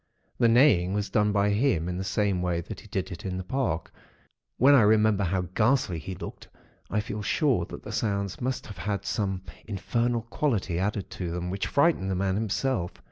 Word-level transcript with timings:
The 0.39 0.47
neighing 0.47 0.95
was 0.95 1.11
done 1.11 1.31
by 1.31 1.51
him, 1.51 1.87
in 1.87 1.99
the 1.99 2.03
same 2.03 2.41
way 2.41 2.59
that 2.61 2.79
he 2.79 2.87
did 2.87 3.11
it 3.11 3.23
in 3.23 3.37
the 3.37 3.43
park; 3.43 3.91
when 4.57 4.73
I 4.73 4.81
remember 4.81 5.23
how 5.23 5.41
ghastly 5.53 5.99
he 5.99 6.15
looked, 6.15 6.47
I 6.89 6.99
feel 6.99 7.21
sure 7.21 7.65
that 7.65 7.83
the 7.83 7.91
sounds 7.91 8.41
must 8.41 8.65
have 8.65 8.79
had 8.79 9.05
some 9.05 9.43
infernal 9.67 10.23
quality 10.23 10.79
added 10.79 11.11
to 11.11 11.29
them, 11.29 11.51
which 11.51 11.67
frightened 11.67 12.09
the 12.09 12.15
man 12.15 12.33
himself. 12.33 12.93